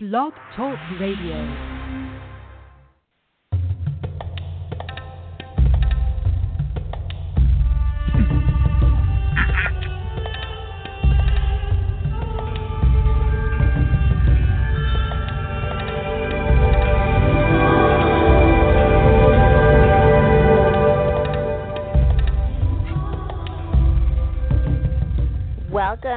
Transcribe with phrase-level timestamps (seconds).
[0.00, 1.77] Blog Talk Radio.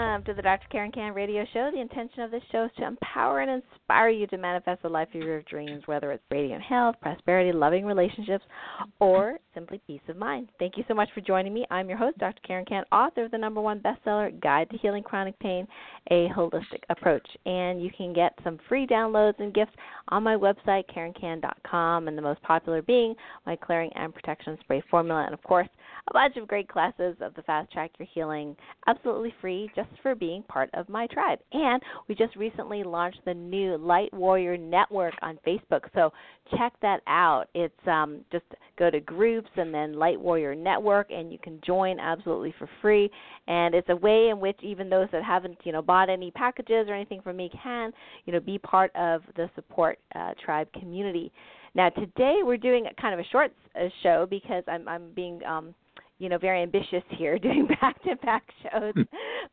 [0.02, 0.68] Welcome to the Dr.
[0.72, 1.70] Karen Kan radio show.
[1.72, 5.10] The intention of this show is to empower and inspire you to manifest the life
[5.14, 8.44] of your dreams, whether it's radiant health, prosperity, loving relationships,
[9.00, 10.50] or simply peace of mind.
[10.58, 11.68] Thank you so much for joining me.
[11.70, 12.42] I'm your host, Dr.
[12.46, 15.68] Karen Kan, author of the number one bestseller, Guide to Healing Chronic Pain,
[16.10, 17.28] A Holistic Approach.
[17.46, 19.74] And you can get some free downloads and gifts
[20.08, 23.14] on my website, KarenKan.com, and the most popular being
[23.46, 25.70] my Clearing and Protection Spray Formula, and of course,
[26.10, 28.56] a bunch of great classes of the Fast Track Your Healing
[28.88, 31.40] absolutely free just for being part of my tribe.
[31.52, 35.82] And we just recently launched the new Light Warrior Network on Facebook.
[35.94, 36.12] So
[36.58, 37.46] check that out.
[37.54, 38.46] It's um, just
[38.78, 43.10] go to groups and then Light Warrior Network and you can join absolutely for free.
[43.48, 46.88] And it's a way in which even those that haven't, you know, bought any packages
[46.88, 47.92] or anything from me can,
[48.26, 51.32] you know, be part of the support uh, tribe community.
[51.74, 55.74] Now today we're doing kind of a short uh, show because I'm I'm being um,
[56.22, 58.94] you know very ambitious here doing back to back shows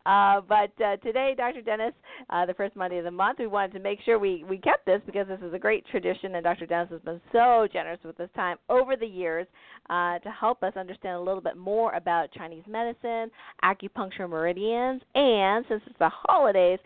[0.04, 1.94] uh, but uh, today dr dennis
[2.30, 4.84] uh, the first monday of the month we wanted to make sure we we kept
[4.84, 8.16] this because this is a great tradition and dr dennis has been so generous with
[8.18, 9.46] his time over the years
[9.88, 13.30] uh, to help us understand a little bit more about chinese medicine
[13.64, 16.78] acupuncture meridians and since it's the holidays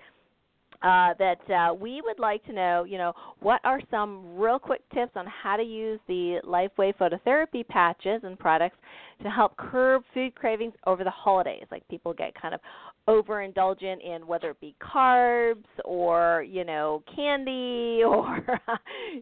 [0.83, 4.83] uh, that uh, we would like to know, you know, what are some real quick
[4.93, 8.77] tips on how to use the LifeWave phototherapy patches and products
[9.23, 11.65] to help curb food cravings over the holidays.
[11.71, 12.61] Like people get kind of
[13.09, 18.39] overindulgent in whether it be carbs or you know candy or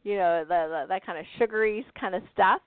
[0.03, 2.61] you know the, the, that kind of sugary kind of stuff.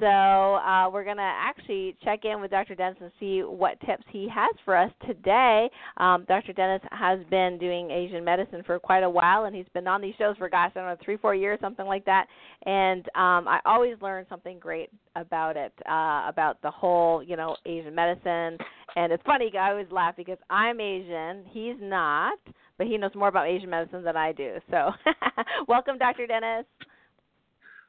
[0.00, 2.76] So uh, we're going to actually check in with Dr.
[2.76, 5.68] Dennis and see what tips he has for us today.
[5.96, 6.52] Um, Dr.
[6.52, 10.14] Dennis has been doing Asian medicine for quite a while, and he's been on these
[10.16, 12.26] shows for, gosh, I don't know, three, four years, something like that.
[12.64, 17.56] And um, I always learn something great about it, uh, about the whole, you know,
[17.66, 18.56] Asian medicine.
[18.94, 22.38] And it's funny, I always laugh because I'm Asian, he's not,
[22.76, 24.58] but he knows more about Asian medicine than I do.
[24.70, 24.90] So
[25.68, 26.28] welcome, Dr.
[26.28, 26.66] Dennis.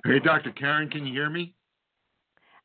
[0.05, 0.51] Hey, Dr.
[0.51, 1.53] Karen, can you hear me?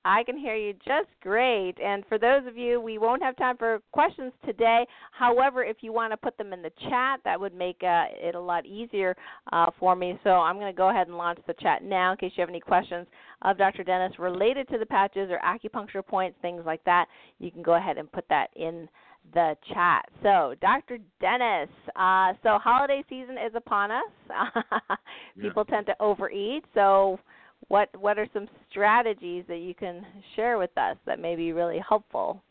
[0.05, 1.75] I can hear you just great.
[1.83, 4.87] And for those of you, we won't have time for questions today.
[5.13, 8.35] However, if you want to put them in the chat, that would make uh, it
[8.35, 9.17] a lot easier
[9.53, 10.19] uh, for me.
[10.23, 12.51] So I'm going to go ahead and launch the chat now in case you have
[12.51, 13.07] any questions
[13.43, 13.83] of Dr.
[13.83, 17.07] Dennis related to the patches or acupuncture points, things like that.
[17.39, 18.89] You can go ahead and put that in
[19.33, 20.05] the chat.
[20.23, 20.99] So, Dr.
[21.21, 24.03] Dennis, uh, so holiday season is upon us.
[25.41, 25.75] People yeah.
[25.75, 26.65] tend to overeat.
[26.75, 27.19] So,
[27.69, 30.05] what what are some strategies that you can
[30.37, 32.43] share with us that may be really helpful?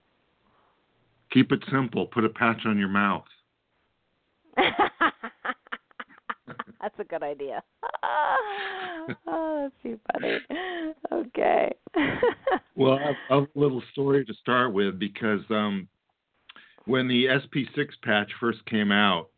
[1.31, 2.05] Keep it simple.
[2.07, 3.25] Put a patch on your mouth.
[6.83, 7.63] that's a good idea.
[9.27, 10.37] oh, that's too funny.
[11.11, 11.73] Okay.
[12.75, 15.87] well, I have a little story to start with because um,
[16.85, 19.29] when the SP6 patch first came out,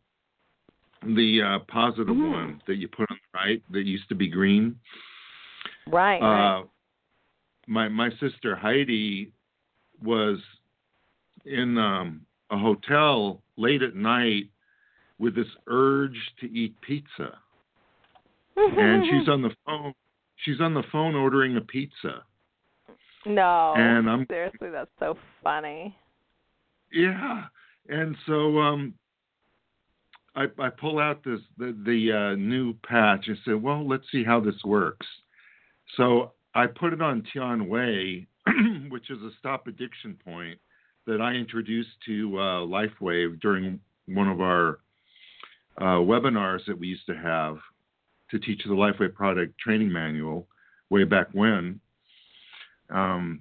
[1.02, 2.32] the uh, positive mm-hmm.
[2.32, 4.76] one that you put on the right that used to be green,
[5.88, 6.20] Right.
[6.20, 6.64] Uh, right.
[7.66, 9.32] My my sister Heidi
[10.02, 10.38] was
[11.44, 14.50] in um, a hotel late at night
[15.18, 17.38] with this urge to eat pizza,
[18.56, 19.94] and she's on the phone.
[20.44, 22.22] She's on the phone ordering a pizza.
[23.24, 23.74] No.
[23.76, 25.96] And I'm seriously, that's so funny.
[26.92, 27.44] Yeah,
[27.88, 28.94] and so um,
[30.36, 34.22] I I pull out this the the uh, new patch and say, well, let's see
[34.24, 35.06] how this works.
[35.96, 38.26] So I put it on Tian Wei,
[38.88, 40.58] which is a stop addiction point
[41.06, 44.80] that I introduced to uh, LifeWave during one of our
[45.78, 47.58] uh, webinars that we used to have
[48.30, 50.48] to teach the LifeWave product training manual
[50.90, 51.80] way back when.
[52.90, 53.40] Um,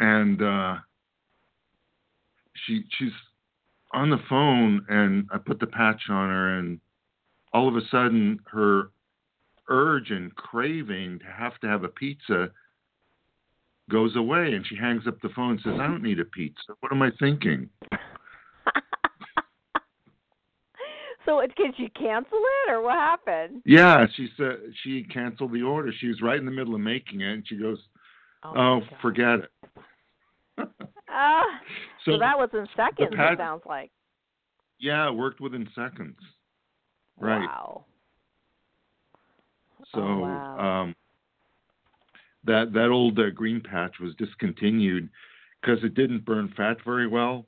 [0.00, 0.76] and uh,
[2.66, 3.12] she she's
[3.92, 6.80] on the phone, and I put the patch on her, and
[7.52, 8.90] all of a sudden her
[9.68, 12.50] urge and craving to have to have a pizza
[13.90, 16.74] goes away and she hangs up the phone and says, I don't need a pizza.
[16.80, 17.68] What am I thinking?
[21.24, 23.62] so did she cancel it or what happened?
[23.64, 25.90] Yeah, she said she canceled the order.
[25.98, 27.78] She was right in the middle of making it and she goes,
[28.44, 29.50] Oh, oh forget it.
[30.58, 30.64] uh,
[32.04, 33.90] so, so, that was in seconds, it sounds like.
[34.78, 36.18] Yeah, it worked within seconds.
[37.18, 37.46] Right.
[37.46, 37.84] Wow.
[39.94, 40.82] So Oh, wow.
[40.82, 40.94] um,
[42.44, 45.08] that that old uh, green patch was discontinued
[45.60, 47.46] because it didn't burn fat very well,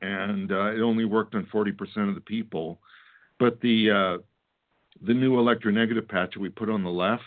[0.00, 2.80] and uh, it only worked on 40% of the people.
[3.38, 4.22] But the uh,
[5.06, 7.22] the new electronegative patch that we put on the left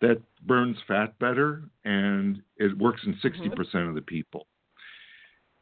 [0.00, 4.46] that burns fat better and it works in 60% of the people.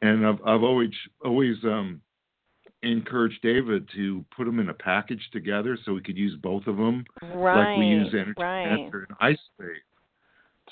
[0.01, 0.91] And I've I've always
[1.23, 2.01] always um,
[2.83, 6.77] encouraged David to put them in a package together so we could use both of
[6.77, 7.71] them right.
[7.71, 8.65] like we use energy right.
[8.67, 9.69] and ice wave.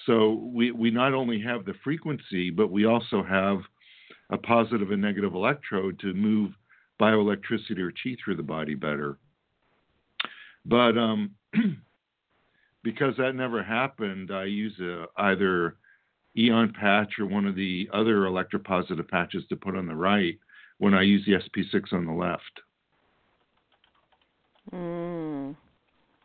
[0.06, 3.60] So we, we not only have the frequency, but we also have
[4.30, 6.52] a positive and negative electrode to move
[7.00, 9.18] bioelectricity or chi through the body better.
[10.66, 11.32] But um,
[12.84, 15.76] because that never happened, I use a, either
[16.38, 20.40] Aeon patch or one of the other electropositive patches to put on the right
[20.82, 22.60] when I use the SP6 on the left.
[24.74, 25.56] Mm.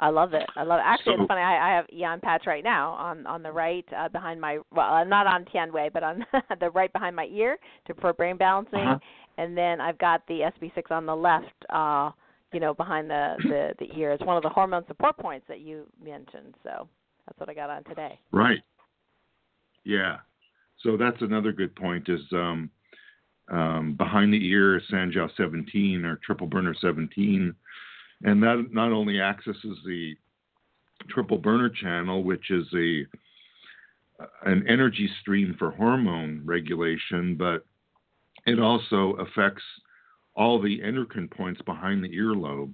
[0.00, 0.46] I love it.
[0.56, 0.84] I love it.
[0.86, 1.42] Actually, So- it's funny.
[1.42, 4.58] I, I have Aeon patch right now on on the right uh, behind my.
[4.74, 6.24] Well, I'm not on Tian Wei, but on
[6.60, 8.98] the right behind my ear to for brain balancing, Uh-huh.
[9.38, 11.54] and then I've got the SP6 on the left.
[11.70, 12.10] uh
[12.52, 14.12] you know, behind the, the the ear.
[14.12, 16.54] It's one of the hormone support points that you mentioned.
[16.62, 16.88] So
[17.26, 18.18] that's what I got on today.
[18.32, 18.62] Right.
[19.84, 20.18] Yeah.
[20.82, 22.70] So that's another good point is um,
[23.50, 27.54] um, behind the ear Sanjiao 17 or triple burner 17.
[28.25, 30.14] And that not only accesses the
[31.08, 33.06] triple burner channel, which is a
[34.46, 37.66] an energy stream for hormone regulation, but
[38.46, 39.62] it also affects
[40.34, 42.72] all the endocrine points behind the earlobe.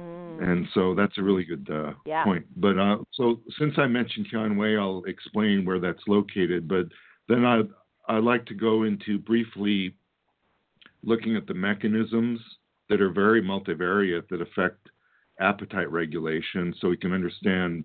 [0.00, 0.42] Mm.
[0.42, 2.24] And so that's a really good uh, Yeah.
[2.24, 2.46] point.
[2.56, 6.68] But uh, so since I mentioned Tianwei, I'll explain where that's located.
[6.68, 6.86] But
[7.28, 7.62] then I
[8.08, 9.94] I like to go into briefly
[11.02, 12.40] looking at the mechanisms
[12.88, 14.88] that are very multivariate that affect
[15.40, 17.84] appetite regulation, so we can understand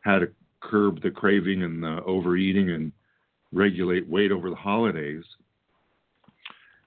[0.00, 0.28] how to
[0.60, 2.92] curb the craving and the overeating and
[3.52, 5.24] regulate weight over the holidays.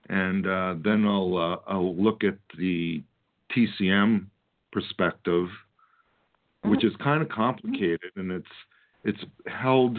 [0.10, 3.04] And uh, then I'll uh, I'll look at the
[3.56, 4.28] TCM
[4.72, 5.48] perspective,
[6.64, 8.46] which is kind of complicated, and it's
[9.04, 9.98] it's held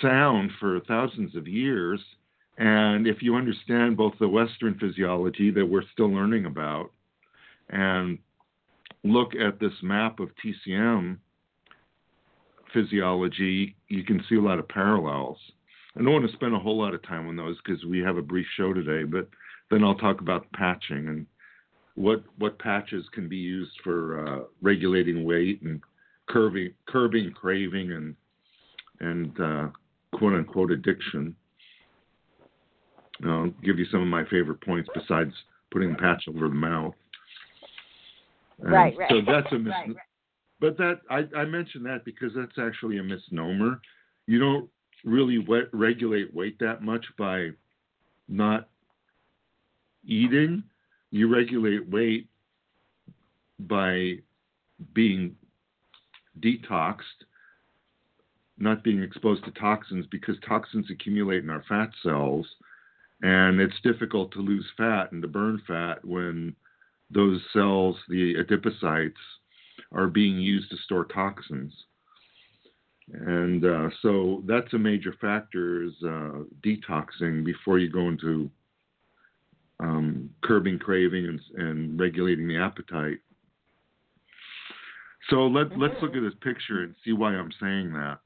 [0.00, 2.00] sound for thousands of years.
[2.56, 6.90] And if you understand both the Western physiology that we're still learning about,
[7.70, 8.18] and
[9.02, 11.18] look at this map of TCM
[12.72, 15.38] physiology, you can see a lot of parallels.
[15.96, 18.16] I don't want to spend a whole lot of time on those because we have
[18.16, 19.28] a brief show today, but
[19.70, 21.26] then I'll talk about patching and
[21.94, 25.80] what what patches can be used for uh, regulating weight and
[26.28, 28.16] curbing curbing craving and
[29.00, 29.68] and uh,
[30.12, 31.34] quote unquote addiction.
[33.24, 35.32] I'll give you some of my favorite points besides
[35.70, 36.94] putting the patch over the mouth.
[38.60, 39.10] And Right, right.
[39.10, 39.96] So that's a mis- Right, right.
[40.60, 43.80] but that I, I mentioned that because that's actually a misnomer.
[44.26, 44.68] You don't
[45.04, 47.50] really we- regulate weight that much by
[48.28, 48.68] not
[50.06, 50.62] eating.
[51.10, 52.28] You regulate weight
[53.60, 54.14] by
[54.94, 55.36] being
[56.40, 57.24] detoxed,
[58.58, 62.46] not being exposed to toxins because toxins accumulate in our fat cells,
[63.22, 66.54] and it's difficult to lose fat and to burn fat when
[67.10, 69.12] those cells, the adipocytes,
[69.92, 71.72] are being used to store toxins.
[73.12, 78.50] And uh, so that's a major factor is uh, detoxing before you go into
[79.80, 83.18] um, curbing craving and, and regulating the appetite.
[85.30, 88.18] So let, let's look at this picture and see why I'm saying that.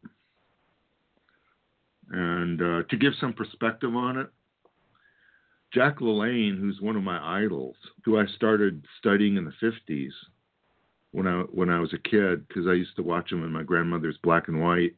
[2.10, 4.28] And uh, to give some perspective on it,
[5.72, 10.12] Jack LaLanne, who's one of my idols, who I started studying in the 50s
[11.10, 13.62] when I when I was a kid, because I used to watch him in my
[13.62, 14.94] grandmother's black and white.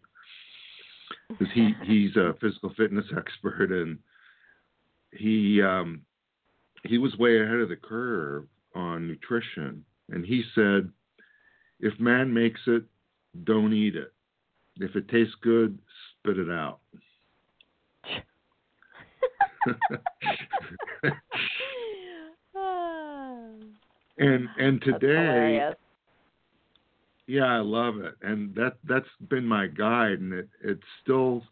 [1.28, 3.98] Because he he's a physical fitness expert and
[5.12, 6.02] he um,
[6.84, 10.90] he was way ahead of the curve on nutrition, and he said,
[11.80, 12.84] if man makes it,
[13.44, 14.12] don't eat it.
[14.76, 15.78] If it tastes good,
[16.22, 16.80] spit it out.
[24.18, 25.70] and and today
[27.26, 31.42] yeah i love it and that that's been my guide and it it's still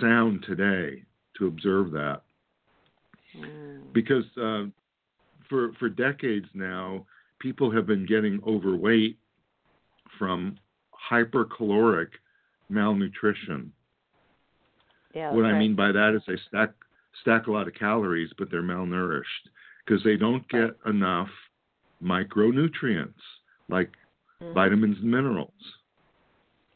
[0.00, 1.04] sound today
[1.38, 2.22] to observe that
[3.36, 3.92] Mm.
[3.92, 4.64] because uh,
[5.48, 7.06] for for decades now
[7.38, 9.16] people have been getting overweight
[10.18, 10.58] from
[11.10, 12.08] hypercaloric
[12.72, 13.72] malnutrition
[15.14, 16.70] Yeah, what that's I mean by that is they stack
[17.20, 19.44] stack a lot of calories, but they're malnourished
[19.84, 21.28] because they don't get enough
[22.02, 23.20] micronutrients
[23.68, 23.92] like
[24.40, 24.54] Mhm.
[24.54, 25.78] vitamins and minerals.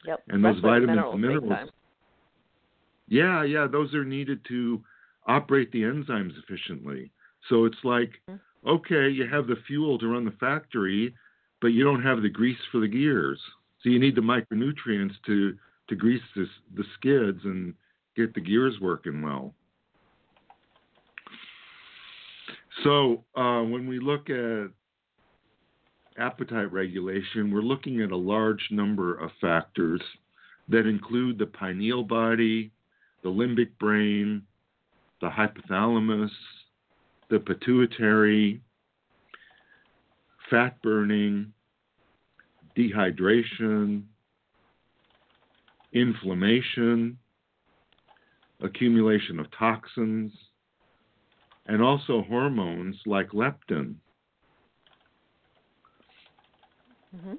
[0.05, 0.23] Yep.
[0.29, 1.73] and those vitamins and minerals-
[3.09, 4.85] Yeah, yeah, those are needed to
[5.27, 7.11] operate the enzymes efficiently.
[7.49, 8.41] So it's like, Mhm.
[8.67, 11.15] okay, you have the fuel to run the factory,
[11.61, 13.43] but you don't have the grease for the gears.
[13.81, 17.75] So you need the micronutrients to to grease this, the skids and
[18.17, 19.55] get the gears working well.
[22.85, 24.69] So uh, when we look at
[26.19, 30.01] appetite regulation, we're looking at a large number of factors
[30.69, 32.71] that include the pineal body,
[33.23, 34.43] the limbic brain,
[35.21, 36.31] the hypothalamus,
[37.31, 38.61] the pituitary,
[40.51, 41.53] fat burning,
[42.77, 44.03] dehydration,
[45.93, 47.19] inflammation,
[48.61, 50.33] accumulation of toxins,
[51.67, 53.97] and also hormones like leptin.
[57.15, 57.39] Mhm.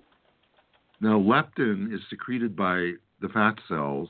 [0.99, 4.09] Now, leptin is secreted by the fat cells,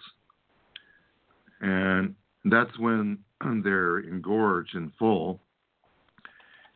[1.61, 2.15] and
[2.45, 3.23] that's when
[3.63, 5.41] they're engorged and full.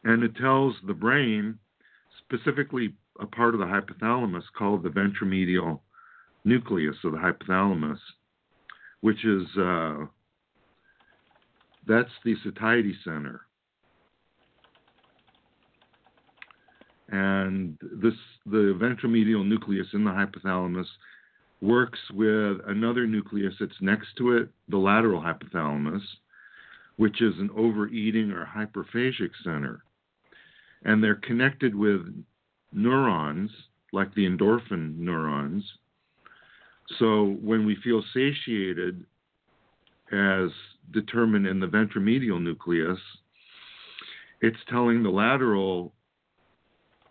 [0.03, 1.59] And it tells the brain,
[2.17, 5.81] specifically a part of the hypothalamus called the ventromedial
[6.43, 7.99] nucleus of the hypothalamus,
[9.01, 10.05] which is uh,
[11.87, 13.41] that's the satiety center.
[17.11, 18.13] and this
[18.45, 20.87] the ventromedial nucleus in the hypothalamus
[21.61, 26.01] works with another nucleus that's next to it, the lateral hypothalamus,
[26.95, 29.83] which is an overeating or hyperphagic center.
[30.83, 32.01] And they're connected with
[32.73, 33.51] neurons,
[33.93, 35.63] like the endorphin neurons.
[36.99, 39.05] So when we feel satiated,
[40.11, 40.49] as
[40.91, 42.99] determined in the ventromedial nucleus,
[44.41, 45.93] it's telling the lateral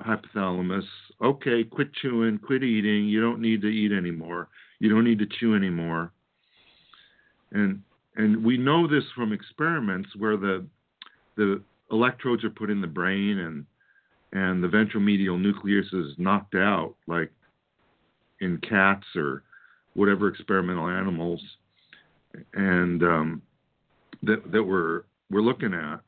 [0.01, 0.85] hypothalamus,
[1.23, 3.07] okay, quit chewing, quit eating.
[3.09, 4.49] You don't need to eat anymore.
[4.79, 6.13] You don't need to chew anymore.
[7.53, 7.83] And
[8.17, 10.67] and we know this from experiments where the
[11.37, 13.67] the electrodes are put in the brain and
[14.33, 17.33] and the ventromedial nucleus is knocked out, like
[18.41, 19.43] in cats or
[20.01, 21.43] whatever experimental animals,
[22.55, 23.43] and um,
[24.23, 26.01] that that we're we're looking at.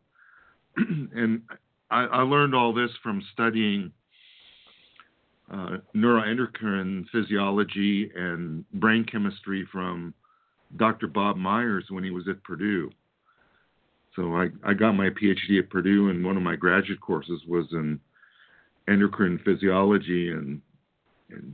[0.76, 1.42] and
[1.90, 3.92] I, I learned all this from studying
[5.52, 10.14] uh, neuroendocrine physiology and brain chemistry from
[10.76, 11.06] Dr.
[11.06, 12.90] Bob Myers when he was at Purdue.
[14.16, 17.66] So I, I got my PhD at Purdue, and one of my graduate courses was
[17.72, 18.00] in
[18.88, 20.62] endocrine physiology and,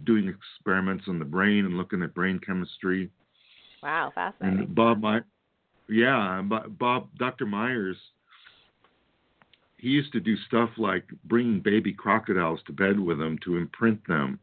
[0.05, 3.11] doing experiments on the brain and looking at brain chemistry.
[3.83, 4.61] Wow, fascinating.
[4.61, 5.21] And Bob, My,
[5.89, 7.47] yeah, Bob, Dr.
[7.47, 7.97] Myers
[9.79, 14.07] he used to do stuff like bringing baby crocodiles to bed with him to imprint
[14.07, 14.39] them,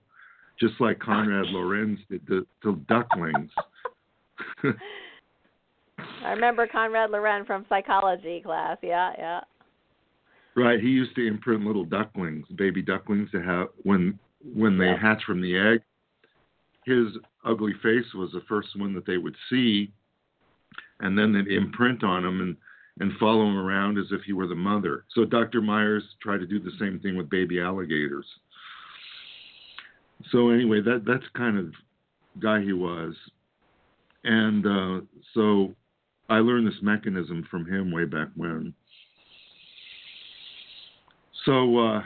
[0.59, 3.51] just like Conrad Lorenz did to, to ducklings.
[6.23, 8.77] I remember Conrad Loren from psychology class.
[8.81, 9.41] Yeah, yeah.
[10.55, 14.17] Right, he used to imprint little ducklings, baby ducklings, to have when
[14.53, 14.97] when they Yeah.
[14.97, 15.81] hatch from the egg.
[16.83, 19.91] His ugly face was the first one that they would see,
[20.99, 22.57] and then they'd imprint on him and
[23.01, 25.03] and follow him around as if he were the mother.
[25.09, 25.61] So Dr.
[25.61, 28.25] Myers tried to do the same thing with baby alligators.
[30.31, 31.73] So anyway, that that's kind of
[32.39, 33.15] guy he was,
[34.23, 35.01] and uh,
[35.33, 35.75] so
[36.29, 38.73] I learned this mechanism from him way back when.
[41.45, 42.03] So uh,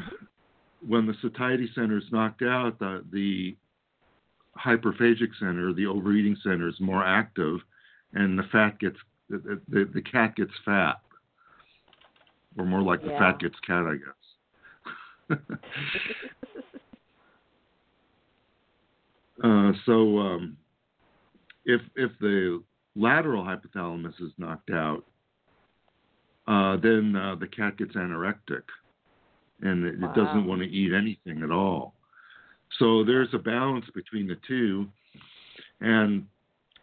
[0.88, 3.56] when the satiety center is knocked out, the, the
[4.58, 7.60] hyperphagic center, the overeating center, is more active,
[8.14, 8.98] and the fat gets
[9.30, 10.96] the, the, the cat gets fat,
[12.58, 15.38] or more like the fat gets cat, I guess.
[19.44, 20.58] uh, so um,
[21.66, 22.64] if if the
[22.96, 25.04] lateral hypothalamus is knocked out,
[26.48, 28.64] uh, then uh, the cat gets anorectic,
[29.62, 31.96] and it, it doesn't want to eat anything at all.
[32.78, 34.88] So there's a balance between the two,
[35.82, 36.26] and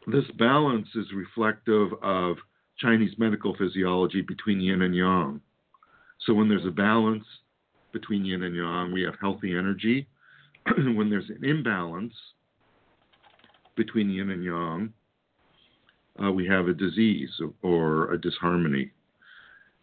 [0.06, 2.37] this balance is reflective of
[2.78, 5.40] Chinese medical physiology between yin and yang.
[6.26, 7.25] So when there's a balance
[7.92, 10.06] between yin and yang, we have healthy energy.
[10.95, 12.14] when there's an imbalance
[13.76, 14.92] between yin and yang,
[16.23, 17.30] uh, we have a disease
[17.62, 18.90] or a disharmony.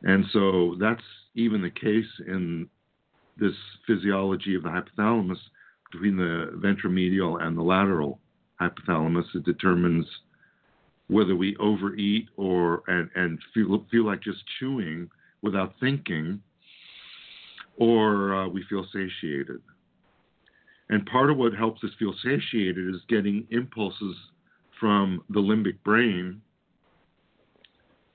[0.04, 1.04] And so that's
[1.36, 2.68] even the case in
[3.38, 3.54] this
[3.88, 5.38] physiology of the hypothalamus
[5.92, 8.20] between the ventromedial and the lateral
[8.62, 9.26] hypothalamus.
[9.36, 10.06] It determines
[11.08, 15.10] whether we overeat or and, and feel feel like just chewing
[15.42, 16.42] without thinking,
[17.78, 19.62] or uh, we feel satiated.
[20.90, 24.16] And part of what helps us feel satiated is getting impulses
[24.80, 26.42] from the limbic brain,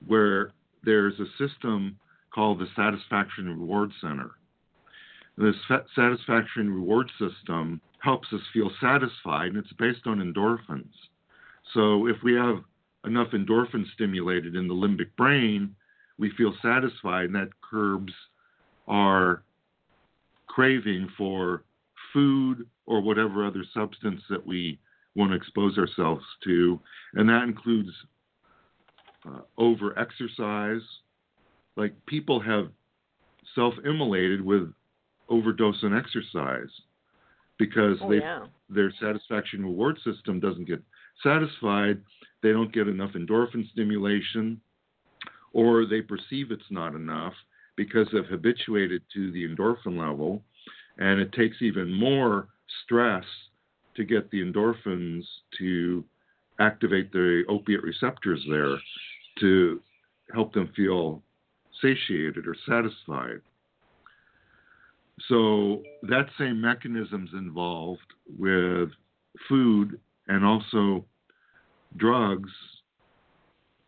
[0.06, 0.52] where
[0.84, 1.98] there's a system
[2.34, 4.30] called the satisfaction reward center.
[5.38, 5.54] This
[5.94, 10.92] satisfaction reward system helps us feel satisfied, and it's based on endorphins.
[11.74, 12.64] So if we have
[13.04, 15.76] enough endorphin stimulated in the limbic brain,
[16.18, 18.12] we feel satisfied, and that curbs
[18.88, 19.44] our
[20.48, 21.62] craving for
[22.12, 24.80] food or whatever other substance that we
[25.14, 26.80] want to expose ourselves to.
[27.14, 27.90] And that includes
[29.24, 30.82] uh, over exercise.
[31.76, 32.70] Like people have
[33.54, 34.72] self immolated with
[35.28, 36.70] overdose on exercise
[37.58, 38.46] because oh, they, yeah.
[38.70, 40.82] their satisfaction reward system doesn't get
[41.22, 42.00] satisfied.
[42.42, 44.60] They don't get enough endorphin stimulation,
[45.52, 47.34] or they perceive it's not enough
[47.76, 50.42] because they've habituated to the endorphin level,
[50.98, 52.48] and it takes even more
[52.84, 53.24] stress
[53.96, 55.22] to get the endorphins
[55.58, 56.04] to
[56.60, 58.76] activate the opiate receptors there
[59.40, 59.80] to
[60.32, 61.22] help them feel
[61.80, 63.40] satiated or satisfied.
[65.28, 68.00] So that same mechanism's involved
[68.38, 68.90] with
[69.48, 69.98] food
[70.28, 71.04] and also
[71.96, 72.50] drugs,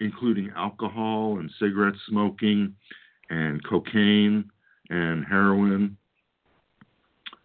[0.01, 2.75] including alcohol and cigarette smoking
[3.29, 4.51] and cocaine
[4.89, 5.97] and heroin.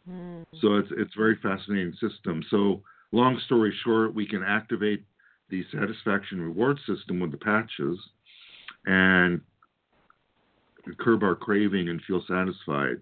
[0.09, 0.43] Mm.
[0.61, 2.43] So it's it's a very fascinating system.
[2.49, 5.03] So long story short, we can activate
[5.49, 7.99] the satisfaction reward system with the patches
[8.85, 9.41] and
[10.99, 12.97] curb our craving and feel satisfied.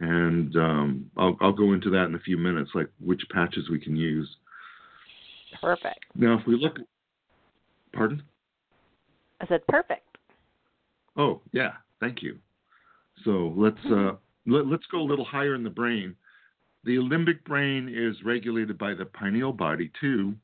[0.00, 3.78] And um, I'll, I'll go into that in a few minutes, like which patches we
[3.78, 4.28] can use.
[5.60, 6.00] Perfect.
[6.14, 6.78] Now, if we look,
[7.92, 8.22] pardon?
[9.40, 10.06] I said perfect.
[11.16, 12.38] Oh, yeah, thank you.
[13.24, 14.12] So let's uh,
[14.46, 16.14] let, let's go a little higher in the brain.
[16.84, 20.34] The limbic brain is regulated by the pineal body too,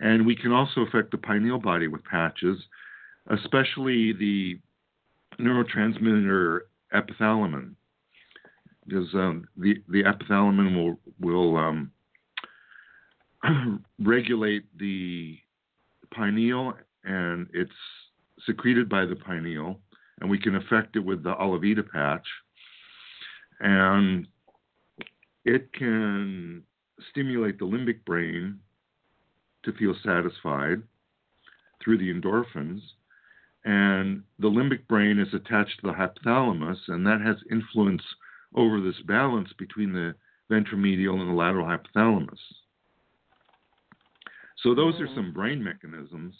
[0.00, 2.58] and we can also affect the pineal body with patches,
[3.30, 4.58] especially the
[5.38, 6.60] neurotransmitter
[6.92, 7.74] epithalamin,
[8.86, 11.90] because um, the the epithalamin will will um,
[13.98, 15.38] regulate the
[16.14, 17.70] pineal, and it's
[18.46, 19.80] secreted by the pineal,
[20.20, 22.26] and we can affect it with the Alavida patch,
[23.60, 24.26] and
[25.44, 26.62] it can
[27.10, 28.58] stimulate the limbic brain
[29.64, 30.82] to feel satisfied
[31.82, 32.80] through the endorphins.
[33.64, 38.02] And the limbic brain is attached to the hypothalamus, and that has influence
[38.54, 40.14] over this balance between the
[40.50, 42.38] ventromedial and the lateral hypothalamus.
[44.62, 46.34] So those are some brain mechanisms.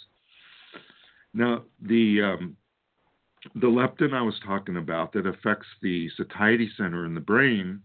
[1.34, 2.56] Now the um,
[3.54, 7.80] the leptin I was talking about that affects the satiety center in the brain,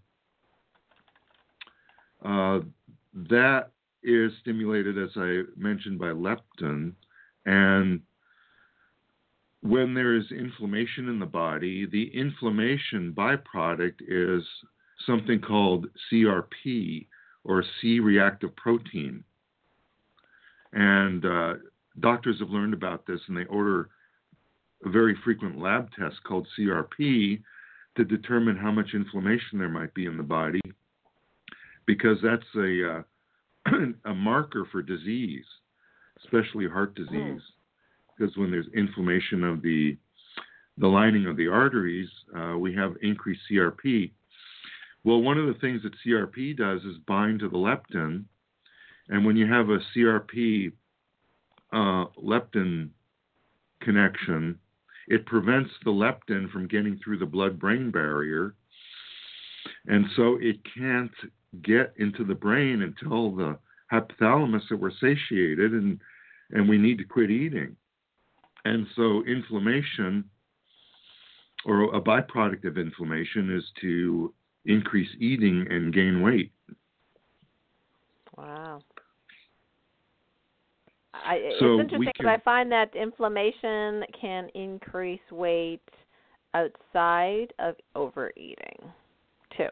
[2.23, 2.59] uh,
[3.29, 3.71] that
[4.03, 6.93] is stimulated, as I mentioned, by leptin.
[7.45, 8.01] And
[9.61, 14.43] when there is inflammation in the body, the inflammation byproduct is
[15.05, 17.07] something called CRP
[17.43, 19.23] or C reactive protein.
[20.73, 21.53] And uh,
[21.99, 23.89] doctors have learned about this and they order
[24.85, 27.41] a very frequent lab test called CRP
[27.97, 30.61] to determine how much inflammation there might be in the body
[31.85, 33.01] because that's a uh,
[34.05, 35.45] a marker for disease,
[36.23, 37.39] especially heart disease, mm.
[38.21, 39.97] Because when there's inflammation of the
[40.77, 44.11] the lining of the arteries, uh, we have increased CRP.
[45.03, 48.23] Well, one of the things that CRP does is bind to the leptin,
[49.09, 50.71] and when you have a CRP
[51.73, 52.89] uh, leptin
[53.81, 54.57] connection,
[55.07, 58.55] it prevents the leptin from getting through the blood brain barrier.
[59.87, 61.11] And so it can't
[61.63, 63.57] get into the brain until the
[63.91, 65.99] hypothalamus that we're satiated and
[66.51, 67.75] and we need to quit eating.
[68.65, 70.25] And so inflammation
[71.65, 74.33] or a byproduct of inflammation is to
[74.65, 76.51] increase eating and gain weight.
[78.37, 78.81] Wow.
[81.13, 85.81] I, so it's interesting because I find that inflammation can increase weight
[86.53, 88.79] outside of overeating,
[89.55, 89.67] too.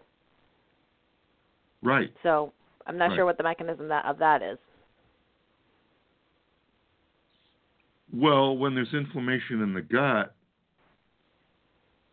[1.82, 2.14] Right.
[2.24, 2.54] So
[2.86, 3.16] I'm not right.
[3.16, 4.58] sure what the mechanism that, of that is.
[8.12, 10.34] Well, when there's inflammation in the gut,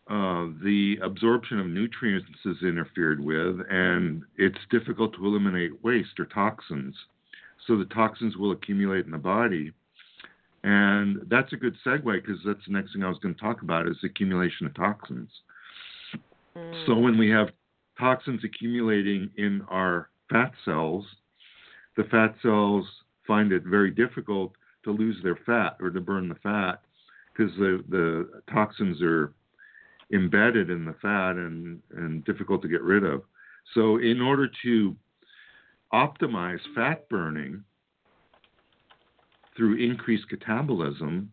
[0.09, 6.27] uh, the absorption of nutrients is interfered with, and it's difficult to eliminate waste or
[6.27, 6.95] toxins.
[7.67, 9.73] So the toxins will accumulate in the body.
[10.63, 13.63] And that's a good segue because that's the next thing I was going to talk
[13.63, 15.31] about is accumulation of toxins.
[16.57, 16.87] Mm.
[16.87, 17.49] So when we have
[17.99, 21.05] toxins accumulating in our fat cells,
[21.97, 22.85] the fat cells
[23.27, 24.53] find it very difficult
[24.87, 26.81] to lose their fat or to burn the fat
[27.33, 29.35] because the, the toxins are
[30.13, 33.23] embedded in the fat and, and difficult to get rid of.
[33.75, 34.97] So in order to
[35.93, 37.65] optimize fat burning
[39.57, 41.27] through increased catabolism,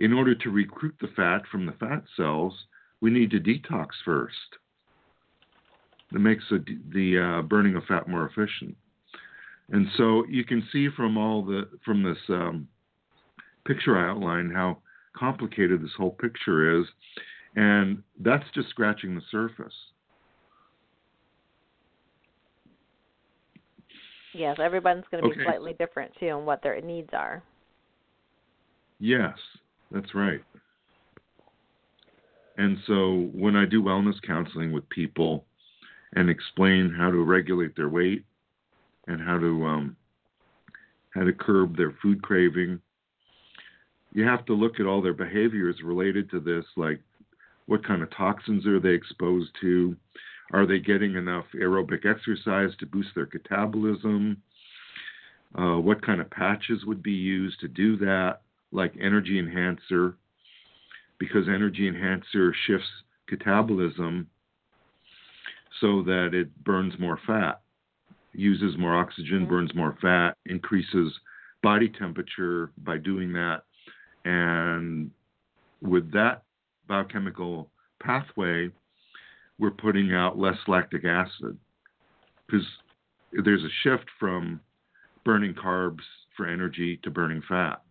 [0.00, 2.54] in order to recruit the fat from the fat cells,
[3.00, 4.36] we need to detox first.
[6.12, 8.76] That makes the, the uh, burning of fat more efficient.
[9.70, 12.68] And so you can see from all the from this um,
[13.66, 14.78] picture I outlined how
[15.16, 16.86] complicated this whole picture is,
[17.54, 19.74] and that's just scratching the surface.
[24.34, 25.44] Yes, everyone's going to be Okay.
[25.44, 27.42] slightly different too and what their needs are.
[29.00, 29.36] Yes,
[29.90, 30.40] that's right.
[32.56, 35.46] And so when I do wellness counseling with people
[36.14, 38.24] and explain how to regulate their weight
[39.08, 39.96] and how to um,
[41.14, 42.80] how to curb their food craving,
[44.12, 47.00] you have to look at all their behaviors related to this, like
[47.66, 49.96] what kind of toxins are they exposed to?
[50.52, 54.36] Are they getting enough aerobic exercise to boost their catabolism?
[55.58, 58.40] Uh, what kind of patches would be used to do that?
[58.72, 60.16] like energy enhancer
[61.18, 62.86] because energy enhancer shifts
[63.30, 64.26] catabolism
[65.80, 67.60] so that it burns more fat,
[68.32, 71.12] uses more oxygen, burns more fat, increases
[71.62, 73.62] body temperature by doing that.
[74.24, 75.10] And
[75.82, 76.42] with that
[76.86, 77.70] biochemical
[78.02, 78.70] pathway,
[79.58, 81.58] we're putting out less lactic acid
[82.46, 82.66] because
[83.44, 84.60] there's a shift from
[85.24, 86.02] burning carbs
[86.36, 87.82] for energy to burning fat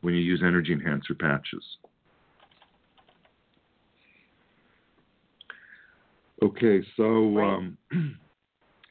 [0.00, 1.64] when you use energy enhancer patches.
[6.42, 7.78] Okay, so um,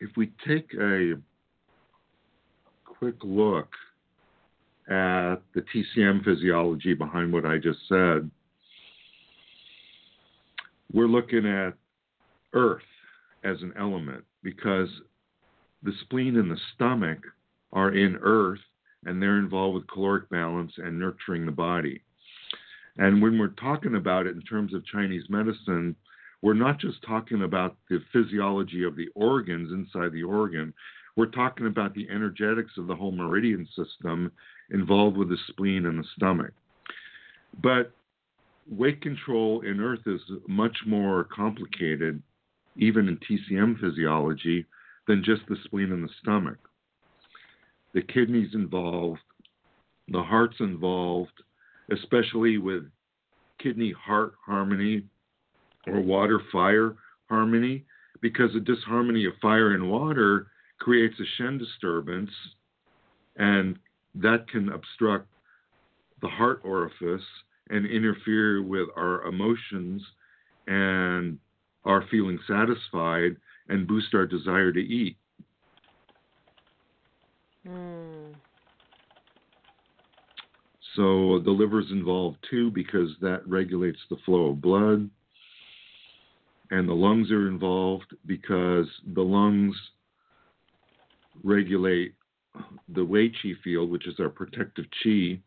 [0.03, 1.13] if we take a
[2.83, 3.69] quick look
[4.89, 8.29] at the TCM physiology behind what I just said,
[10.91, 11.73] we're looking at
[12.51, 12.83] Earth
[13.45, 14.89] as an element because
[15.83, 17.19] the spleen and the stomach
[17.71, 18.59] are in Earth
[19.05, 22.01] and they're involved with caloric balance and nurturing the body.
[22.97, 25.95] And when we're talking about it in terms of Chinese medicine,
[26.43, 30.73] we're not just talking about the physiology of the organs inside the organ,
[31.15, 34.29] we're talking about the energetics of the whole meridian system
[34.69, 36.51] involved with the spleen and the stomach.
[37.61, 37.93] But
[38.69, 42.21] weight control in Earth is much more complicated,
[42.75, 44.65] even in TCM physiology,
[45.07, 46.57] than just the spleen and the stomach
[47.93, 49.21] the kidneys involved,
[50.07, 51.43] the heart's involved,
[51.91, 52.83] especially with
[53.59, 55.03] kidney heart harmony
[55.87, 56.95] or water fire
[57.29, 57.85] harmony,
[58.21, 60.47] because the disharmony of fire and water
[60.79, 62.31] creates a Shen disturbance,
[63.37, 63.77] and
[64.15, 65.27] that can obstruct
[66.21, 67.25] the heart orifice
[67.69, 70.01] and interfere with our emotions
[70.67, 71.37] and
[71.85, 73.35] our feeling satisfied
[73.69, 75.17] and boost our desire to eat.
[77.67, 78.33] Mm.
[80.95, 85.09] So the liver is involved too because that regulates the flow of blood.
[86.71, 89.75] And the lungs are involved because the lungs
[91.43, 92.15] regulate
[92.89, 95.39] the Wei Qi field, which is our protective Qi.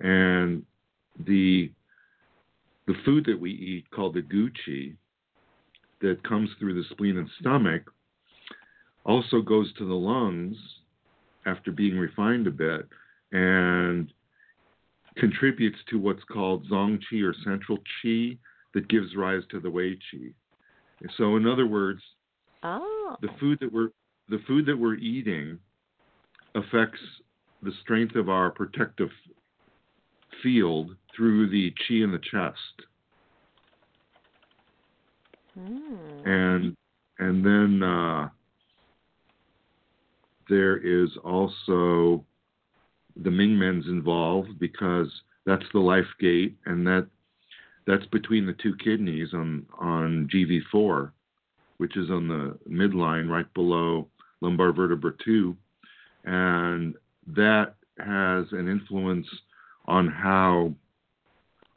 [0.00, 0.64] And
[1.26, 1.70] the
[2.86, 4.94] the food that we eat called the Gu Qi
[6.02, 7.90] that comes through the spleen and stomach
[9.04, 10.56] also goes to the lungs
[11.46, 12.86] after being refined a bit
[13.32, 14.12] and
[15.16, 18.38] contributes to what's called Zong Qi or central Qi
[18.74, 20.34] that gives rise to the Wei Qi.
[21.16, 22.02] So in other words,
[22.62, 23.16] Oh.
[23.20, 23.90] the food that we're
[24.28, 25.58] the food that we're eating
[26.54, 27.00] affects
[27.62, 29.10] the strength of our protective
[30.42, 32.86] field through the chi in the chest.
[35.58, 36.26] Mm.
[36.26, 36.76] and
[37.18, 38.28] and then uh,
[40.48, 42.24] there is also
[43.22, 45.08] the Ming Men's involved because
[45.46, 47.06] that's the life gate, and that
[47.86, 51.10] that's between the two kidneys on on GV4,
[51.78, 54.08] which is on the midline right below
[54.40, 55.56] lumbar vertebra two,
[56.24, 56.94] and
[57.26, 59.26] that has an influence
[59.86, 60.74] on how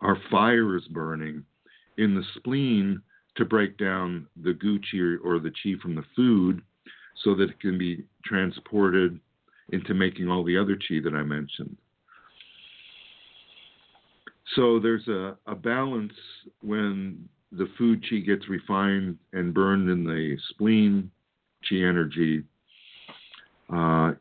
[0.02, 1.44] our fire is burning
[1.98, 3.02] in the spleen
[3.36, 6.62] to break down the gu qi or the qi from the food
[7.24, 9.20] so that it can be transported
[9.70, 11.78] into making all the other qi that I mentioned.
[14.56, 16.14] So there's a, a balance
[16.62, 21.12] when the food chi gets refined and burned in the spleen
[21.68, 22.44] chi energy
[23.74, 24.14] uh,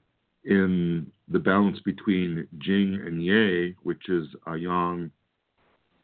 [0.44, 5.10] in the balance between Jing and Ye, which is a yang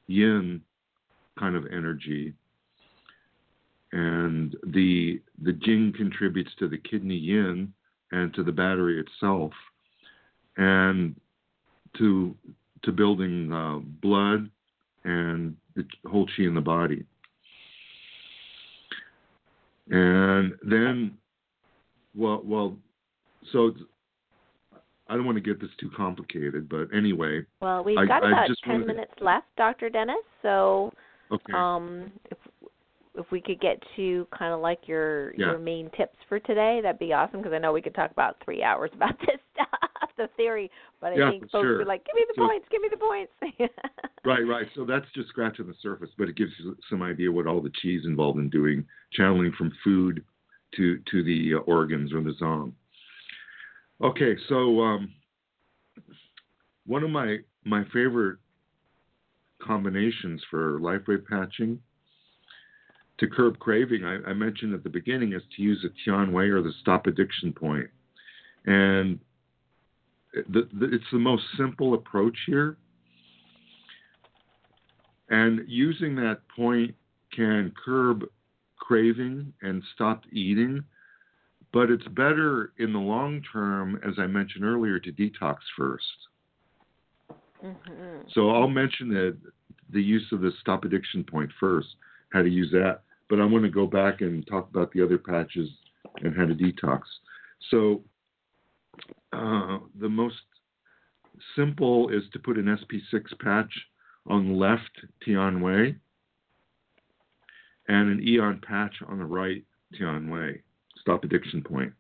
[0.09, 0.61] yin
[1.39, 2.35] kind of energy.
[3.93, 7.73] And the the Jing contributes to the kidney yin
[8.11, 9.53] and to the battery itself,
[10.57, 11.15] and
[11.99, 12.35] to
[12.85, 14.51] to building uh, blood
[15.05, 17.05] and the whole chi in the body.
[19.91, 21.17] And then,
[22.15, 22.77] well, well,
[23.53, 23.73] so
[25.09, 27.45] I don't want to get this too complicated, but anyway.
[27.61, 29.91] Well, we've I- got about just ten wanted minutes left, Dr.
[29.91, 30.17] Dennis.
[30.43, 30.93] So,
[31.31, 31.53] Okay.
[31.53, 32.39] um, if
[33.15, 35.51] if we could get to kind of like your Yeah.
[35.51, 37.41] your main tips for today, that'd be awesome.
[37.41, 39.41] Because I know we could talk about three hours about this
[40.17, 40.71] the theory.
[41.01, 41.81] But I Yeah, think folks sure.
[41.81, 43.33] are like, "Give me the So- points, give me the points."
[44.25, 44.69] Right, right.
[44.77, 47.71] So that's just scratching the surface, but it gives you some idea what all the
[47.81, 50.25] chi's involved in doing, channeling from food
[50.77, 52.73] to to the uh, organs or the zong.
[54.01, 55.13] Okay, so um,
[56.87, 58.39] one of my my favorite
[59.61, 61.81] combinations for life wave patching
[63.19, 66.49] to curb craving, I, I mentioned at the beginning, is to use a Tian Wei
[66.49, 67.89] or the stop addiction point,
[68.67, 69.19] and
[70.33, 72.77] the, the, it's the most simple approach here.
[75.29, 76.95] And using that point
[77.35, 78.25] can curb
[78.77, 80.83] craving and stop eating,
[81.73, 86.05] but it's better in the long term, as I mentioned earlier, to detox first.
[87.61, 89.37] hmm So I'll mention the
[89.91, 91.89] the use of the stop addiction point first,
[92.33, 93.01] how to use that.
[93.29, 95.69] But I want to go back and talk about the other patches
[96.23, 97.03] and how to detox.
[97.71, 98.03] So
[99.33, 100.37] uh, the most
[101.57, 103.73] simple is to put an SP6 patch
[104.27, 104.91] on left
[105.25, 105.97] Tian Wei
[107.89, 110.63] and an Aeon patch on the right Tian Wei,
[111.01, 111.93] stop addiction point.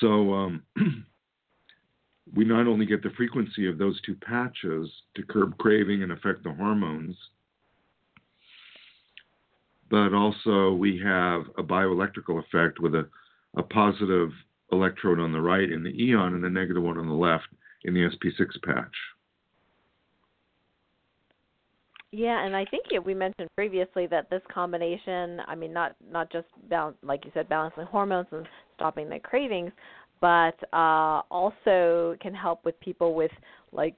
[0.00, 0.62] So um,
[2.34, 6.42] we not only get the frequency of those two patches to curb craving and affect
[6.42, 7.16] the hormones,
[9.90, 13.06] but also we have a bioelectrical effect with a,
[13.56, 14.30] a positive
[14.72, 17.48] electrode on the right in the Aeon and the negative one on the left
[17.84, 18.94] in the SP6 patch.
[22.12, 26.30] Yeah, and I think yeah, we mentioned previously that this combination, I mean, not not
[26.30, 28.46] just balance, like you said, balancing hormones and
[28.76, 29.72] stopping the cravings,
[30.20, 33.32] but uh, also can help with people with
[33.72, 33.96] like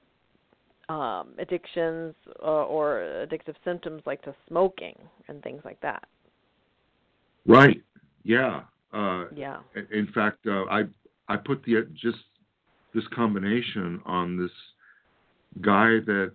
[0.89, 4.95] um, addictions uh, or addictive symptoms like to smoking
[5.27, 6.03] and things like that.
[7.45, 7.83] Right.
[8.23, 8.61] Yeah.
[8.93, 9.59] Uh, Yeah.
[9.91, 10.87] in fact, uh, I
[11.27, 12.23] I put the just
[12.93, 14.51] this combination on this
[15.61, 16.31] guy that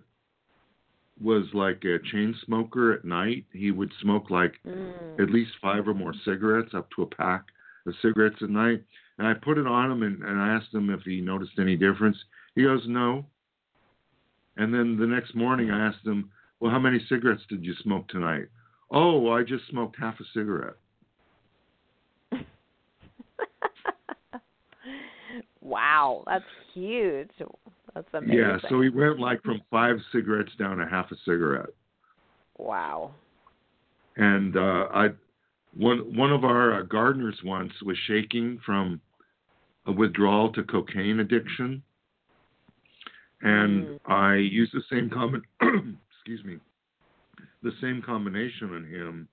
[1.19, 3.45] was like a chain smoker at night.
[3.51, 5.19] He would smoke like Mm.
[5.19, 7.51] at least five or more cigarettes, up to a pack
[7.85, 8.83] of cigarettes at night.
[9.17, 11.75] And I put it on him and, and I asked him if he noticed any
[11.75, 12.17] difference.
[12.55, 13.25] He goes, no.
[14.57, 18.07] And then the next morning I asked him, well, how many cigarettes did you smoke
[18.07, 18.47] tonight?
[18.89, 20.77] Oh, I just smoked half a cigarette.
[25.63, 27.29] Wow, that's huge.
[27.95, 28.37] That's amazing.
[28.37, 31.69] Yeah, so he went like from five cigarettes down to half a cigarette.
[32.57, 33.11] wow.
[34.15, 35.09] And uh, I,
[35.75, 39.01] one one of our uh, gardeners once was shaking from
[39.87, 41.83] a withdrawal to cocaine addiction,
[43.41, 43.99] and Mm.
[44.05, 46.57] I used the same common, excuse me,
[47.63, 49.27] the same combination on him,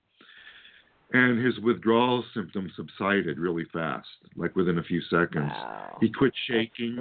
[1.13, 5.51] and his withdrawal symptoms subsided really fast, like within a few seconds.
[5.51, 5.97] Wow.
[5.99, 6.97] He quit shaking,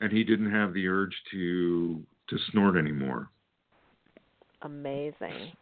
[0.00, 3.30] and he didn't have the urge to to snort anymore.
[4.62, 5.52] Amazing.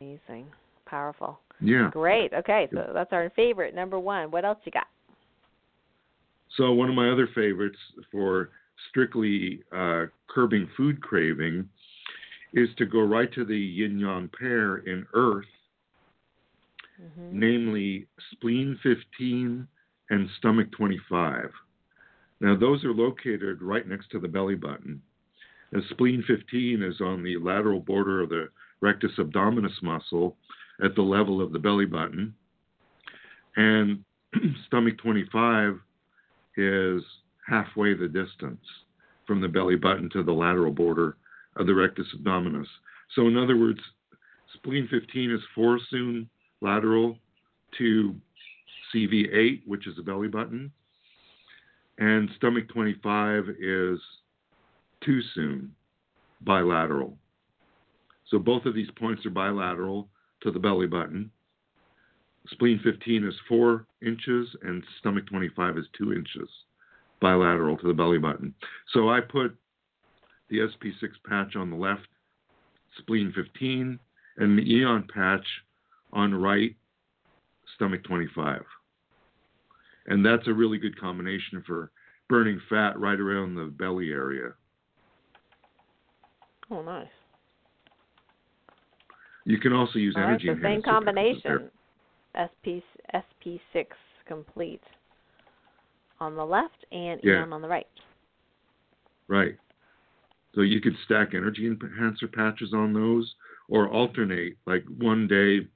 [0.00, 0.46] Amazing.
[0.86, 1.38] Powerful.
[1.60, 1.90] Yeah.
[1.92, 2.32] Great.
[2.32, 4.30] Okay, so that's our favorite number one.
[4.30, 4.86] What else you got?
[6.56, 7.78] So one of my other favorites
[8.10, 8.50] for
[8.90, 11.68] strictly uh, curbing food craving
[12.54, 15.44] is to go right to the yin yang pair in Earth,
[16.96, 19.66] hmm namely spleen 15
[20.10, 21.50] and stomach 25.
[22.40, 25.02] Now those are located right next to the belly button.
[25.72, 28.48] And spleen 15 is on the lateral border of the
[28.80, 30.36] rectus abdominis muscle
[30.82, 32.34] at the level of the belly button.
[33.56, 34.04] And
[34.66, 35.80] stomach 25
[36.56, 37.02] is
[37.46, 38.64] halfway the distance
[39.26, 41.16] from the belly button to the lateral border
[41.56, 42.66] of the rectus abdominis.
[43.14, 43.80] So, in other words,
[44.54, 46.28] spleen 15 is four cun
[46.60, 47.18] lateral
[47.78, 48.14] to
[48.94, 50.70] CV8, which is the belly button,
[51.98, 53.98] and stomach 25 is
[55.04, 55.70] two cun
[56.42, 57.16] bilateral.
[58.28, 60.08] So both of these points are bilateral
[60.42, 61.30] to the belly button.
[62.50, 66.48] Spleen 15 is 4 inches and stomach 25 is 2 inches
[67.20, 68.54] bilateral to the belly button.
[68.92, 69.56] So I put
[70.48, 72.06] the SP6 patch on the left,
[72.98, 73.98] spleen 15,
[74.36, 75.46] and the Aeon patch
[76.16, 76.74] on right,
[77.76, 78.62] stomach 25.
[80.06, 81.90] And that's a really good combination for
[82.28, 84.50] burning fat right around the belly area.
[86.70, 87.06] Oh, nice.
[89.44, 91.70] You can also use All right, energy so same combination.
[92.36, 92.82] SP
[93.14, 93.86] SP6
[94.26, 94.82] complete
[96.20, 97.38] on the left and Yeah.
[97.38, 97.86] Aeon on the right.
[99.28, 99.56] Right.
[100.54, 103.34] So you could stack energy enhancer patches on those
[103.68, 105.68] or alternate, like one day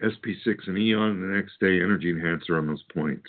[0.00, 3.28] SP6 and Aeon, and the next day energy enhancer on those points.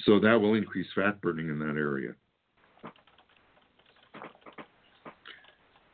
[0.00, 2.12] So that will increase fat burning in that area.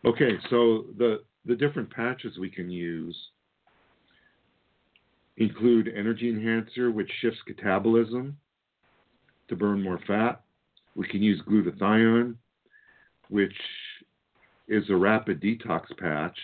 [0.05, 3.17] Okay, so the, the different patches we can use
[5.37, 8.33] include energy enhancer, which shifts catabolism
[9.49, 10.43] to burn more fat.
[10.95, 12.35] We can use glutathione,
[13.29, 13.55] which
[14.69, 16.37] is a rapid detox patch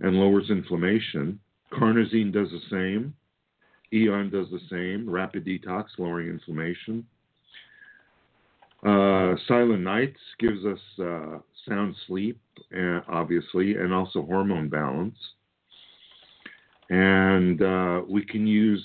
[0.00, 1.38] and lowers inflammation.
[1.72, 3.14] Carnosine does the same.
[3.92, 7.06] Aeon does the same, rapid detox, lowering inflammation.
[8.84, 12.38] Uh, Silent Nights gives us uh, sound sleep,
[12.76, 15.16] uh, obviously, and also hormone balance.
[16.90, 18.84] And uh, we can use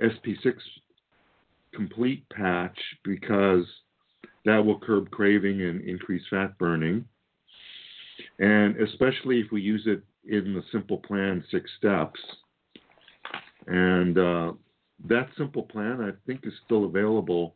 [0.00, 0.54] SP6
[1.74, 3.64] complete patch because
[4.44, 7.04] that will curb craving and increase fat burning.
[8.38, 12.20] And especially if we use it in the simple plan six steps.
[13.66, 14.52] And uh,
[15.06, 17.54] that simple plan, I think, is still available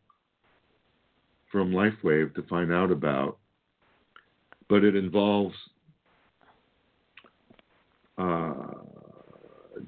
[1.51, 3.39] from LifeWave to find out about.
[4.69, 5.55] But it involves
[8.19, 8.55] uh,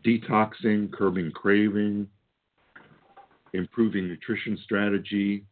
[0.04, 2.08] detoxing, curbing craving,
[3.52, 5.44] improving nutrition strategy,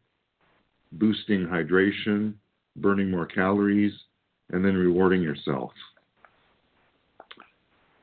[0.91, 2.33] boosting hydration,
[2.75, 3.93] burning more calories,
[4.53, 5.71] and then rewarding yourself.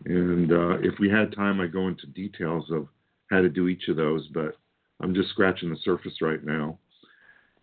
[0.04, 2.88] And uh, if we had time, I'd go into details of
[3.30, 4.56] how to do each of those, but
[5.00, 6.78] I'm just scratching the surface right now.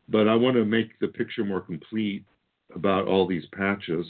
[0.07, 2.23] But I want to make the picture more complete
[2.73, 4.05] about all these patches.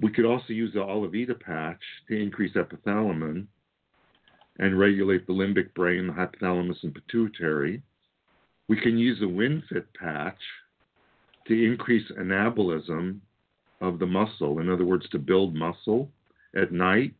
[0.00, 3.46] We could also use the Alavida patch to increase epithalamin
[4.58, 7.82] and regulate the limbic brain, the hypothalamus, and pituitary.
[8.68, 10.40] We can use the WinFit patch
[11.48, 13.20] to increase anabolism
[13.80, 16.10] of the muscle, in other words, to build muscle
[16.54, 17.14] at night,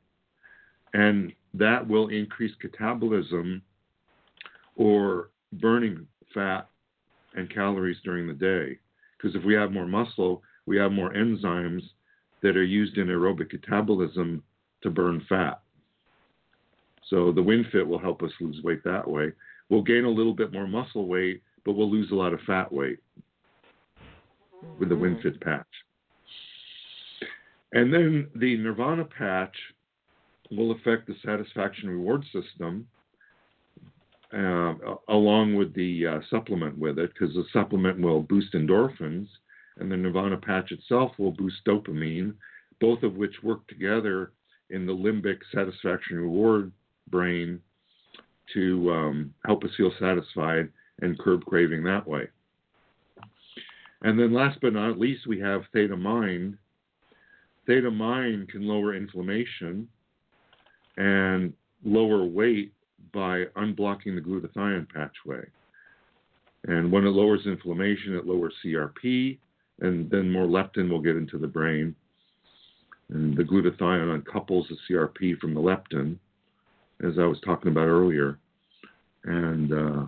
[0.94, 3.60] and that will increase catabolism
[4.76, 6.68] or burning fat
[7.34, 8.78] and calories during the day.
[9.16, 11.82] Because if we have more muscle, we have more enzymes
[12.42, 14.40] that are used in aerobic catabolism
[14.82, 15.60] to burn fat.
[17.08, 19.32] So the WinFit will help us lose weight that way.
[19.68, 22.72] We'll gain a little bit more muscle weight, but we'll lose a lot of fat
[22.72, 22.98] weight
[24.78, 25.22] with the Mhm.
[25.22, 25.85] WinFit patch.
[27.72, 29.56] And then the Nirvana patch
[30.50, 32.86] will affect the satisfaction reward system
[34.32, 34.74] uh,
[35.08, 39.28] along with the uh, supplement with it, because the supplement will boost endorphins,
[39.78, 42.34] and the Nirvana patch itself will boost dopamine,
[42.80, 44.32] both of which work together
[44.70, 46.72] in the limbic satisfaction reward
[47.08, 47.60] brain
[48.52, 50.68] to um, help us feel satisfied
[51.02, 52.28] and curb craving that way.
[54.02, 56.58] And then last but not least, we have Theta Mind.
[57.66, 59.88] Theta Mind can lower inflammation
[60.96, 61.52] and
[61.84, 62.72] lower weight
[63.12, 65.44] by unblocking the glutathione pathway.
[66.68, 69.38] And when it lowers inflammation, it lowers CRP,
[69.80, 71.94] and then more leptin will get into the brain.
[73.10, 76.18] And the glutathione uncouples the CRP from the leptin,
[77.06, 78.38] as I was talking about earlier.
[79.24, 80.06] And uh,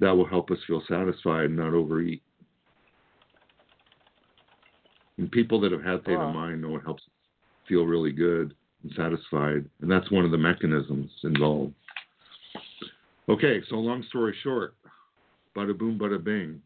[0.00, 2.22] that will help us feel satisfied and not overeat.
[5.22, 6.32] And people that have had theta Wow.
[6.32, 7.04] mind know it helps
[7.68, 9.64] feel really good and satisfied.
[9.80, 11.74] And that's one of the mechanisms involved.
[13.28, 14.74] Okay, so long story short,
[15.56, 16.60] bada boom, bada bing.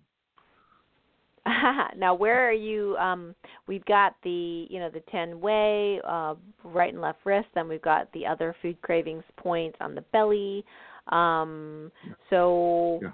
[1.98, 3.34] now where are you um
[3.66, 6.34] we've got the you know the 10 way uh
[6.64, 10.64] right and left wrist then we've got the other food cravings points on the belly
[11.12, 11.92] um
[12.30, 13.10] so Yeah.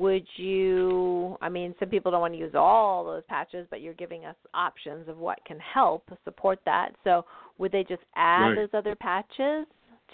[0.00, 3.94] Would you i mean some people don't want to use all those patches but you're
[3.94, 7.24] giving us options of what can help support that so
[7.58, 8.56] would they just add Right.
[8.56, 9.66] those other patches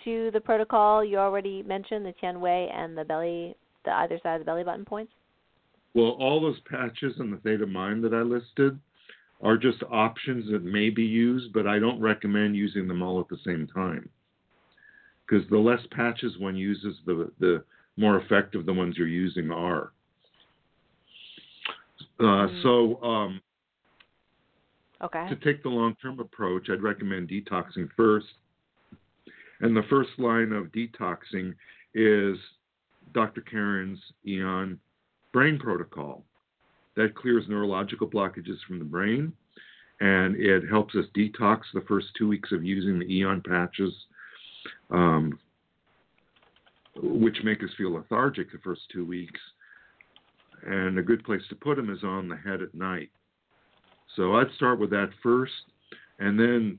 [0.04, 4.34] to the protocol you already mentioned the 10 way and the belly the either side
[4.34, 5.12] of the belly button points
[5.94, 8.78] Well, all those patches and the Theta Mind that I listed
[9.40, 13.28] are just options that may be used, but I don't recommend using them all at
[13.28, 14.08] the same time.
[15.26, 17.64] Because the less patches one uses, the the
[17.96, 19.92] more effective the ones you're using are.
[22.18, 22.62] Uh, Mm.
[22.62, 23.40] So um,
[25.02, 25.28] Okay.
[25.28, 28.26] to take the long-term approach, I'd recommend detoxing first.
[29.60, 31.54] And the first line of detoxing
[31.94, 32.38] is
[33.12, 33.42] Dr.
[33.42, 34.78] Karen's Aeon
[35.32, 36.24] Brain Protocol.
[36.94, 39.32] That clears neurological blockages from the brain,
[40.00, 43.92] and it helps us detox the first two weeks of using the Aeon patches,
[44.90, 45.38] um,
[47.02, 49.40] which make us feel lethargic the first two weeks.
[50.66, 53.10] And a good place to put them is on the head at night.
[54.16, 55.52] So I'd start with that first,
[56.18, 56.78] and then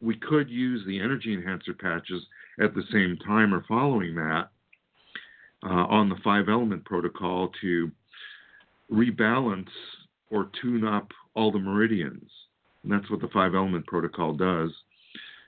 [0.00, 2.22] we could use the energy enhancer patches
[2.60, 4.48] at the same time or following that
[5.64, 7.90] uh, on the five element protocol to
[8.92, 9.68] rebalance
[10.30, 12.28] or tune up all the meridians.
[12.82, 14.70] And that's what the five element protocol does.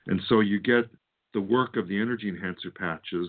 [0.07, 0.85] And so you get
[1.33, 3.27] the work of the energy enhancer patches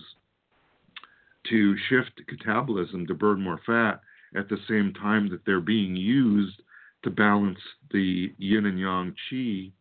[1.49, 4.01] to shift catabolism to burn more fat
[4.35, 6.61] at the same time that they're being used
[7.03, 7.59] to balance
[7.91, 9.71] the yin and yang chi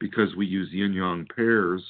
[0.00, 1.82] because we use yin yang pairs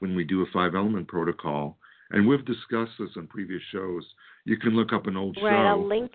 [0.00, 1.76] when we do a five element protocol.
[2.10, 4.04] And we've discussed this on previous shows.
[4.44, 5.66] You can look up an old Right, show.
[5.68, 6.10] I'll link.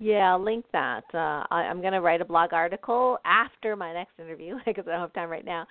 [0.00, 1.04] Yeah, I'll link that.
[1.12, 4.92] Uh, I, I'm going to write a blog article after my next interview because I
[4.92, 5.66] don't have time right now,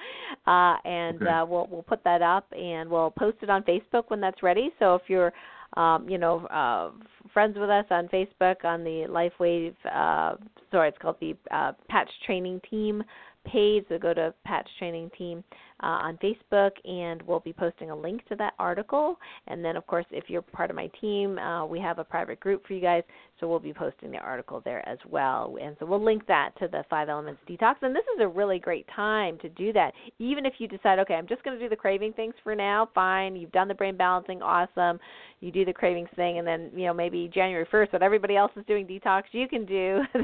[0.45, 1.29] uh, and Okay.
[1.29, 4.69] uh, we'll we'll put that up and we'll post it on Facebook when that's ready.
[4.77, 5.33] So if you're,
[5.77, 6.91] um, you know, uh,
[7.33, 10.35] friends with us on Facebook on the LifeWave, uh,
[10.71, 13.03] sorry, it's called the uh, Patch Training Team
[13.45, 13.85] page.
[13.89, 15.43] So go to Patch Training Team
[15.81, 19.17] uh, on Facebook, and we'll be posting a link to that article.
[19.47, 22.39] And then, of course, if you're part of my team, uh, we have a private
[22.39, 23.03] group for you guys,
[23.39, 25.57] so we'll be posting the article there as well.
[25.61, 27.75] And so we'll link that to the Five Elements Detox.
[27.81, 29.93] And this is a really great time to do that.
[30.19, 32.89] Even if you decide, okay, I'm just going to do the craving things for now,
[32.93, 33.35] fine.
[33.35, 34.99] You've done the brain balancing, awesome.
[35.41, 38.51] You do the cravings thing, and then you know maybe January 1st, when everybody else
[38.57, 40.01] is doing detox, you can do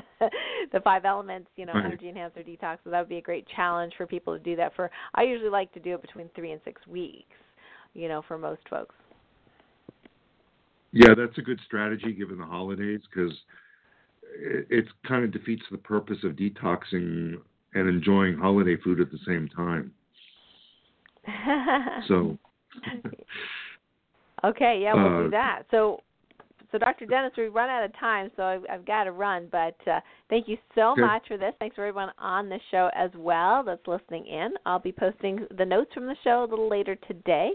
[0.74, 1.86] the Five Elements, you know, Right.
[1.86, 2.78] energy enhancer detox.
[2.84, 4.76] So that would be a great challenge for people to do that.
[4.76, 7.36] For I usually like to do it between three and six weeks,
[7.93, 8.96] you know, for most folks.
[10.91, 13.34] Yeah, that's a good strategy given the holidays because
[14.39, 17.36] it, it kind of defeats the purpose of detoxing
[17.74, 19.91] and enjoying holiday food at the same time.
[22.08, 22.38] So,
[24.43, 25.64] okay, yeah, we'll Uh, do that.
[25.72, 26.02] So,
[26.76, 27.06] so Dr.
[27.06, 29.48] Dennis, we've run out of time, so I've, I've got to run.
[29.50, 31.02] But uh, thank you so Okay.
[31.02, 31.54] much for this.
[31.60, 34.50] Thanks for everyone on the show as well that's listening in.
[34.66, 37.52] I'll be posting the notes from the show a little later today.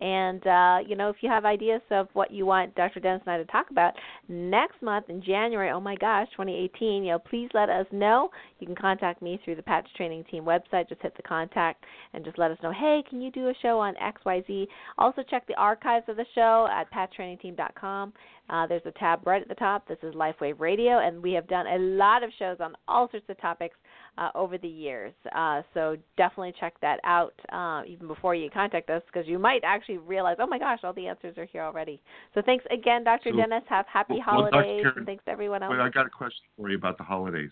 [0.00, 2.98] And uh, you know, if you have ideas of what you want Dr.
[2.98, 3.92] Dennis and I to talk about
[4.28, 8.30] next month in January, oh my gosh, 2018, you know, please let us know.
[8.58, 10.88] You can contact me through the Patch Training Team website.
[10.88, 12.72] Just hit the contact and just let us know.
[12.72, 14.66] Hey, can you do a show on X, Y, Z?
[14.98, 18.12] Also check the archives of the show at patchtrainingteam.com.
[18.50, 19.86] Uh, there's a tab right at the top.
[19.88, 23.26] This is LifeWave Radio, and we have done a lot of shows on all sorts
[23.28, 23.76] of topics
[24.18, 25.12] uh, over the years.
[25.34, 29.62] Uh, so definitely check that out uh, even before you contact us, because you might
[29.64, 32.00] actually realize, oh my gosh, all the answers are here already.
[32.34, 33.30] So thanks again, Dr.
[33.30, 33.62] So- Dennis.
[33.68, 35.72] Have happy Well, holidays, Karen, and thanks to everyone else.
[35.72, 37.50] but I got a question for you about the holidays.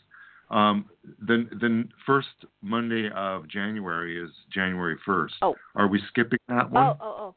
[0.50, 0.86] Um,
[2.04, 2.28] first
[2.60, 5.34] Monday of January is January first.
[5.42, 5.54] Oh.
[5.76, 6.82] Are we skipping that one?
[6.82, 7.34] Oh, oh,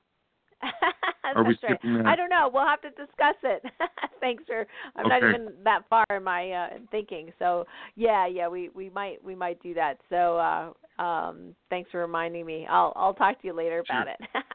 [0.63, 0.69] oh.
[1.35, 1.57] Are we right.
[1.63, 2.05] skipping that?
[2.05, 2.49] I don't know.
[2.53, 3.63] We'll have to discuss it.
[4.19, 4.65] Thanks for.
[4.95, 7.31] I'm not even that far in my uh, thinking.
[7.39, 7.65] So
[7.95, 9.99] yeah, yeah, we we might we might do that.
[10.09, 12.67] So uh, um, thanks for reminding me.
[12.69, 14.13] I'll I'll talk to you later about Sure.
[14.13, 14.43] it.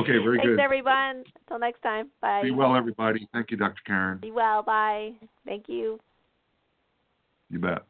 [0.00, 0.56] Okay, very Thanks good.
[0.56, 1.24] Thanks everyone.
[1.40, 2.10] Until next time.
[2.22, 2.40] Bye.
[2.42, 3.28] Be well, everybody.
[3.32, 3.82] Thank you, Dr.
[3.86, 4.18] Karen.
[4.18, 4.62] Be well.
[4.62, 5.10] Bye.
[5.44, 5.98] Thank you.
[7.50, 7.82] You bet.